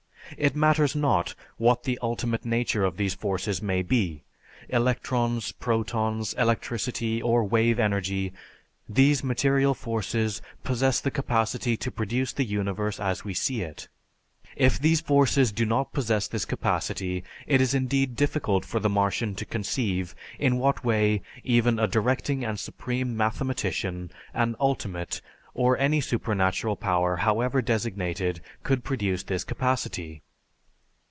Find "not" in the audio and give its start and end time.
0.95-1.35, 15.65-15.91